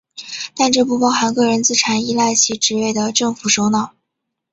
[0.55, 3.93] 但这不包含个人资产依赖其职位的政府首脑。